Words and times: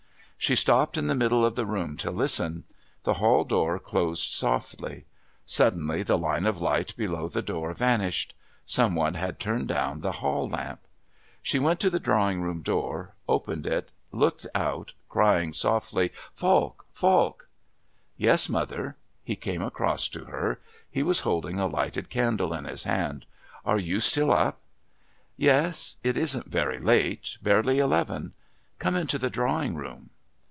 She 0.41 0.55
stopped 0.55 0.97
in 0.97 1.05
the 1.05 1.13
middle 1.13 1.45
of 1.45 1.55
the 1.55 1.67
room 1.67 1.97
to 1.97 2.09
listen. 2.09 2.63
The 3.03 3.13
hall 3.21 3.43
door 3.43 3.77
closed 3.77 4.33
softly; 4.33 5.05
suddenly 5.45 6.01
the 6.01 6.17
line 6.17 6.47
of 6.47 6.57
light 6.59 6.97
below 6.97 7.27
the 7.27 7.43
door 7.43 7.75
vanished. 7.75 8.33
Some 8.65 8.95
one 8.95 9.13
had 9.13 9.39
turned 9.39 9.67
down 9.67 10.01
the 10.01 10.13
hall 10.13 10.49
lamp. 10.49 10.79
She 11.43 11.59
went 11.59 11.79
to 11.81 11.91
the 11.91 11.99
drawing 11.99 12.41
room 12.41 12.63
door, 12.63 13.13
opened 13.29 13.67
it, 13.67 13.91
looked 14.11 14.47
out, 14.55 14.93
crying 15.09 15.53
softly: 15.53 16.11
"Falk! 16.33 16.87
Falk!" 16.91 17.47
"Yes, 18.17 18.49
mother." 18.49 18.97
He 19.23 19.35
came 19.35 19.61
across 19.61 20.09
to 20.09 20.25
her. 20.25 20.59
He 20.89 21.03
was 21.03 21.19
holding 21.19 21.59
a 21.59 21.67
lighted 21.67 22.09
candle 22.09 22.51
in 22.51 22.65
his 22.65 22.85
hand. 22.85 23.27
"Are 23.63 23.77
you 23.77 23.99
still 23.99 24.31
up?" 24.31 24.59
"Yes, 25.37 25.97
it 26.03 26.17
isn't 26.17 26.47
very 26.47 26.79
late. 26.79 27.37
Barely 27.43 27.77
eleven. 27.77 28.33
Come 28.79 28.95
into 28.95 29.19
the 29.19 29.29
drawing 29.29 29.75
room." 29.75 30.09